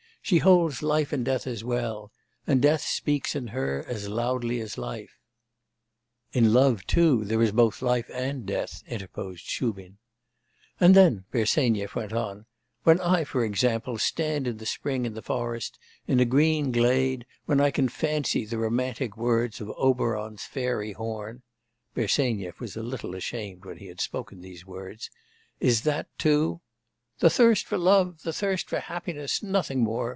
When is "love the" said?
27.79-28.31